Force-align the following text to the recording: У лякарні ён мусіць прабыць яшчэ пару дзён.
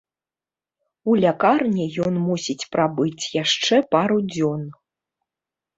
У 1.11 1.17
лякарні 1.25 1.85
ён 2.07 2.13
мусіць 2.27 2.59
прабыць 2.77 3.29
яшчэ 3.43 3.75
пару 3.95 4.17
дзён. 4.35 4.61